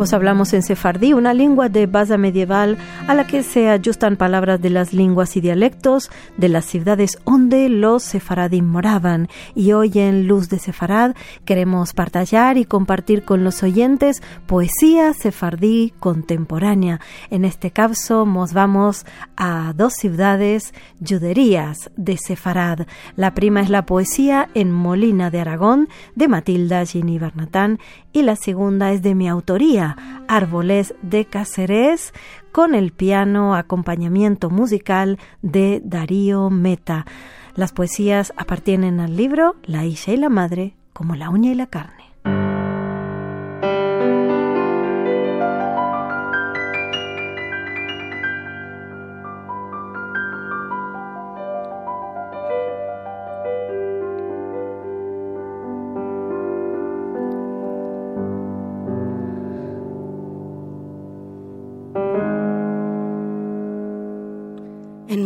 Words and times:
Pues 0.00 0.14
hablamos 0.14 0.54
en 0.54 0.62
sefardí, 0.62 1.12
una 1.12 1.34
lengua 1.34 1.68
de 1.68 1.84
base 1.84 2.16
medieval 2.16 2.78
a 3.06 3.12
la 3.12 3.26
que 3.26 3.42
se 3.42 3.68
ajustan 3.68 4.16
palabras 4.16 4.58
de 4.62 4.70
las 4.70 4.94
lenguas 4.94 5.36
y 5.36 5.42
dialectos 5.42 6.10
de 6.38 6.48
las 6.48 6.64
ciudades 6.64 7.18
donde 7.26 7.68
los 7.68 8.02
sefaradim 8.02 8.64
moraban. 8.64 9.28
Y 9.54 9.72
hoy 9.72 9.92
en 9.96 10.26
Luz 10.26 10.48
de 10.48 10.58
Sefarad 10.58 11.14
queremos 11.44 11.92
partallar 11.92 12.56
y 12.56 12.64
compartir 12.64 13.24
con 13.24 13.44
los 13.44 13.62
oyentes 13.62 14.22
poesía 14.46 15.12
sefardí 15.12 15.92
contemporánea. 16.00 17.00
En 17.28 17.44
este 17.44 17.70
caso 17.70 18.24
nos 18.24 18.54
vamos 18.54 19.04
a 19.36 19.74
dos 19.76 19.92
ciudades 19.92 20.72
juderías 21.06 21.90
de 21.96 22.16
Sefarad. 22.16 22.86
La 23.16 23.34
prima 23.34 23.60
es 23.60 23.68
la 23.68 23.84
poesía 23.84 24.48
en 24.54 24.72
Molina 24.72 25.30
de 25.30 25.40
Aragón 25.40 25.88
de 26.14 26.28
Matilda 26.28 26.86
Gini 26.86 27.18
Bernatán 27.18 27.78
y 28.12 28.22
la 28.22 28.36
segunda 28.36 28.92
es 28.92 29.02
de 29.02 29.14
mi 29.14 29.28
autoría, 29.28 29.89
Árboles 30.28 30.94
de 31.02 31.24
Cáceres, 31.24 32.12
con 32.52 32.74
el 32.74 32.92
piano 32.92 33.54
acompañamiento 33.54 34.50
musical 34.50 35.18
de 35.42 35.80
Darío 35.84 36.50
Meta. 36.50 37.06
Las 37.54 37.72
poesías 37.72 38.32
appartienen 38.36 39.00
al 39.00 39.16
libro 39.16 39.56
La 39.64 39.84
hija 39.84 40.12
y 40.12 40.16
la 40.16 40.28
madre, 40.28 40.74
como 40.92 41.16
la 41.16 41.30
uña 41.30 41.50
y 41.52 41.54
la 41.54 41.66
carne. 41.66 42.09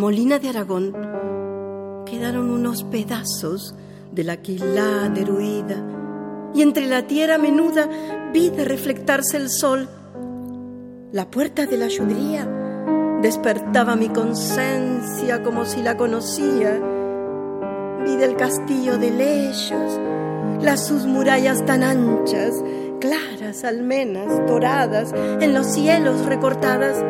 Molina 0.04 0.38
de 0.38 0.50
Aragón 0.50 0.92
quedaron 2.04 2.50
unos 2.50 2.84
pedazos 2.84 3.74
de 4.12 4.22
la 4.22 4.36
quilá 4.36 5.08
derruida 5.08 5.82
y 6.54 6.60
entre 6.60 6.86
la 6.88 7.06
tierra 7.06 7.38
menuda 7.38 7.88
vi 8.30 8.50
de 8.50 8.66
reflectarse 8.66 9.38
el 9.38 9.48
sol. 9.48 9.88
La 11.10 11.30
puerta 11.30 11.64
de 11.64 11.78
la 11.78 11.86
ayudría 11.86 12.46
despertaba 13.22 13.96
mi 13.96 14.10
conciencia 14.10 15.42
como 15.42 15.64
si 15.64 15.80
la 15.80 15.96
conocía. 15.96 16.78
Vi 18.04 18.16
del 18.16 18.36
castillo 18.36 18.98
de 18.98 19.10
leyes 19.10 19.72
las 20.60 20.86
sus 20.86 21.06
murallas 21.06 21.64
tan 21.64 21.82
anchas, 21.82 22.62
claras 23.00 23.64
almenas 23.64 24.46
doradas 24.46 25.14
en 25.14 25.54
los 25.54 25.66
cielos 25.66 26.26
recortadas 26.26 27.02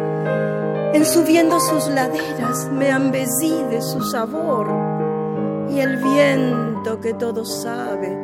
en 0.94 1.04
subiendo 1.04 1.58
sus 1.58 1.88
laderas 1.88 2.70
me 2.72 2.90
ambesí 2.90 3.52
de 3.68 3.82
su 3.82 4.00
sabor 4.00 4.68
y 5.68 5.80
el 5.80 5.96
viento 5.96 7.00
que 7.00 7.14
todo 7.14 7.44
sabe 7.44 8.16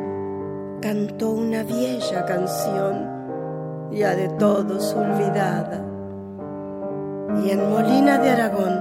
cantó 0.81 1.31
una 1.31 1.63
vieja 1.63 2.25
canción 2.25 3.89
ya 3.91 4.15
de 4.15 4.29
todos 4.29 4.93
olvidada. 4.93 5.85
Y 7.43 7.51
en 7.51 7.69
Molina 7.69 8.17
de 8.17 8.29
Aragón, 8.29 8.79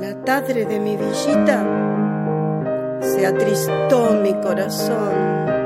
la 0.00 0.22
tarde 0.24 0.66
de 0.66 0.78
mi 0.78 0.96
villita, 0.96 1.64
se 3.00 3.26
atristó 3.26 4.10
mi 4.22 4.34
corazón 4.34 5.65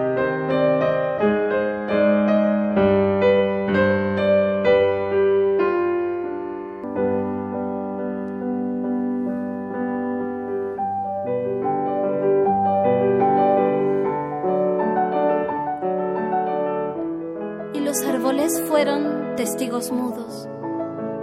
testigos 19.40 19.90
mudos, 19.90 20.46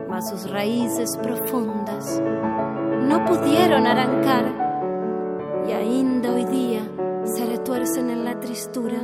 mas 0.09 0.27
sus 0.27 0.49
raíces 0.49 1.15
profundas 1.17 2.19
no 2.19 3.25
pudieron 3.25 3.85
arrancar 3.85 4.45
y 5.67 5.71
ainda 5.71 6.33
hoy 6.33 6.45
día 6.45 6.81
se 7.25 7.45
retuercen 7.45 8.09
en 8.09 8.25
la 8.25 8.39
tristura. 8.39 8.97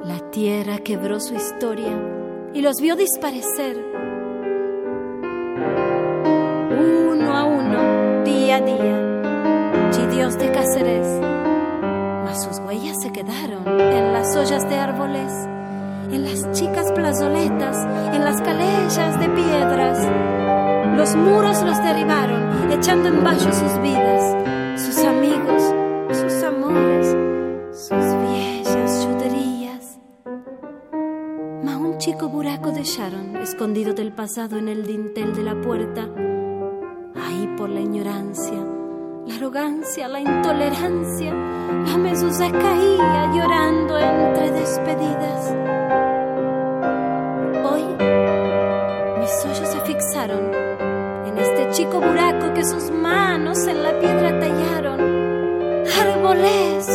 La 0.00 0.30
tierra 0.30 0.78
quebró 0.78 1.18
su 1.18 1.34
historia 1.34 1.98
y 2.52 2.60
los 2.60 2.76
vio 2.82 2.94
disparecer. 2.94 3.76
Uno 6.78 7.34
a 7.34 7.44
uno, 7.44 8.22
día 8.24 8.56
a 8.56 8.60
día, 8.60 9.90
chidios 9.92 10.36
de 10.38 10.52
Cáceres, 10.52 11.25
quedaron 13.16 13.66
en 13.66 14.12
las 14.12 14.36
ollas 14.36 14.68
de 14.68 14.76
árboles 14.76 15.32
en 16.12 16.22
las 16.22 16.52
chicas 16.52 16.92
plazoletas, 16.92 17.76
en 18.14 18.22
las 18.22 18.42
calellas 18.42 19.18
de 19.18 19.28
piedras. 19.30 19.98
Los 20.98 21.16
muros 21.16 21.62
los 21.62 21.82
derribaron, 21.82 22.70
echando 22.70 23.08
en 23.08 23.24
bajo 23.24 23.50
sus 23.52 23.80
vidas, 23.80 24.80
sus 24.80 24.98
amigos, 24.98 25.62
sus 26.12 26.42
amores, 26.42 27.06
sus 27.72 28.20
viejas 28.28 29.02
chuterías. 29.02 29.98
Ma 31.64 31.78
un 31.78 31.96
chico 31.96 32.28
buraco 32.28 32.70
dejaron, 32.70 33.36
escondido 33.38 33.94
del 33.94 34.12
pasado 34.12 34.58
en 34.58 34.68
el 34.68 34.86
dintel 34.86 35.34
de 35.34 35.42
la 35.42 35.58
puerta. 35.60 36.06
Ahí 37.16 37.48
por 37.56 37.70
la 37.70 37.80
ignorancia, 37.80 38.75
la 39.26 39.34
arrogancia, 39.34 40.08
la 40.08 40.20
intolerancia, 40.20 41.32
la 41.34 41.98
mesusa 41.98 42.50
caía 42.50 43.30
llorando 43.34 43.98
entre 43.98 44.50
despedidas. 44.52 45.06
en 51.26 51.38
este 51.38 51.70
chico 51.72 52.00
buraco 52.00 52.54
que 52.54 52.64
sus 52.64 52.90
manos 52.90 53.66
en 53.66 53.82
la 53.82 53.98
piedra 53.98 54.38
tallaron. 54.38 55.00
Árboles 56.00 56.86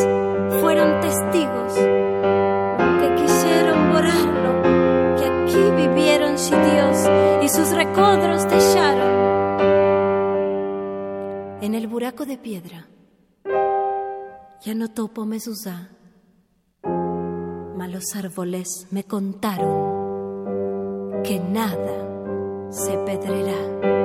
fueron 0.59 0.99
testigos 1.01 1.73
que 1.75 3.15
quisieron 3.21 3.91
borrarlo, 3.91 4.61
que 5.17 5.25
aquí 5.25 5.87
vivieron 5.87 6.37
sin 6.37 6.57
Dios 6.63 7.09
y 7.43 7.49
sus 7.49 7.69
recodros 7.71 8.47
dejaron. 8.49 8.70
En 11.61 11.75
el 11.75 11.85
buraco 11.85 12.25
de 12.25 12.37
piedra 12.39 12.87
ya 14.63 14.73
no 14.73 14.87
topo 14.89 15.25
mesusa, 15.25 15.89
malos 17.77 18.15
árboles 18.15 18.87
me 18.89 19.03
contaron 19.03 19.91
que 21.23 21.39
nada 21.39 22.71
se 22.71 22.97
pedrerá. 23.05 24.00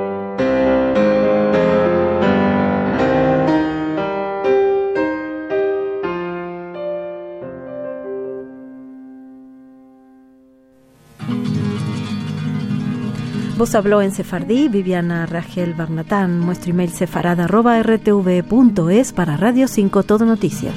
Habló 13.75 14.01
en 14.01 14.13
Sefardí, 14.13 14.69
Viviana 14.69 15.27
Rachel 15.27 15.75
Barnatán. 15.75 16.39
Nuestro 16.41 16.71
email 16.71 16.91
sefarada.rtv.es 16.91 19.13
para 19.13 19.37
Radio 19.37 19.67
5 19.67 20.05
Todo 20.05 20.25
Noticias. 20.25 20.77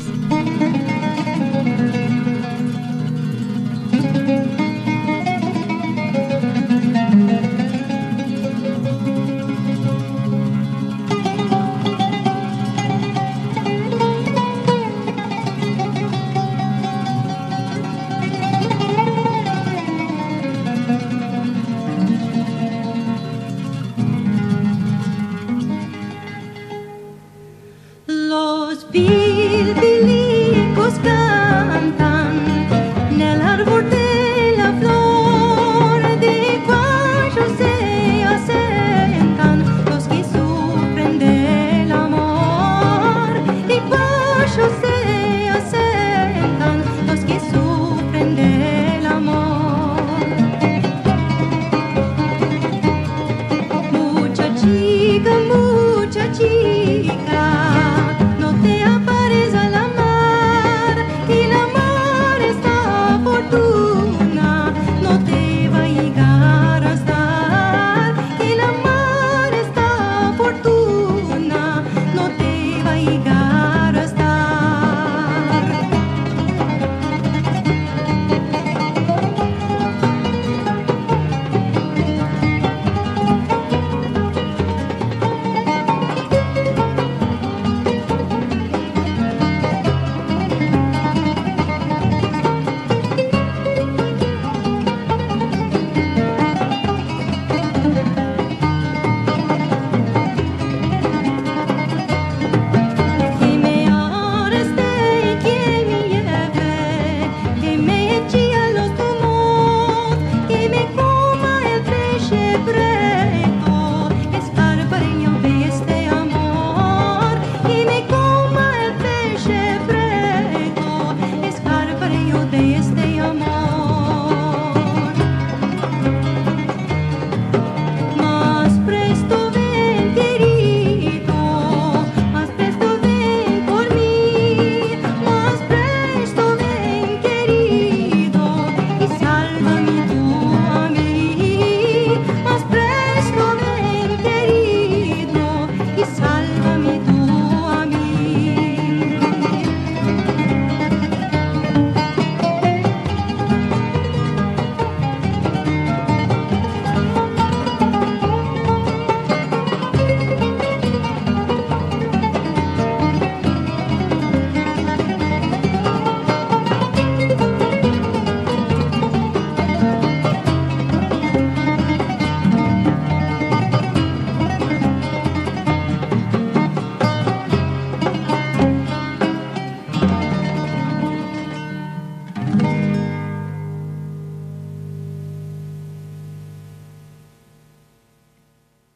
Los 28.91 29.07
vi 29.07 29.28